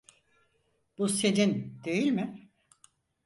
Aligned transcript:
Bu 0.97 1.09
senin, 1.09 1.81
değil 1.83 2.07
mi? 2.11 2.49